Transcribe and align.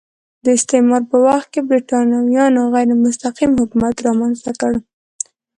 د 0.43 0.45
استعمار 0.57 1.03
په 1.11 1.17
وخت 1.27 1.47
کې 1.53 1.61
برېټانویانو 1.69 2.71
غیر 2.73 2.89
مستقیم 3.03 3.51
حکومت 3.61 3.95
رامنځته 4.07 4.51
کړ. 4.61 4.73